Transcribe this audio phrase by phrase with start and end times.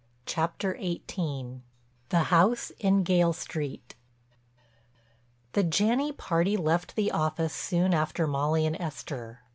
[0.25, 1.61] CHAPTER XVIII—THE
[2.29, 3.93] HOUSE IN GAYLE STREET
[5.51, 9.41] The Janney party left the office soon after Molly and Esther.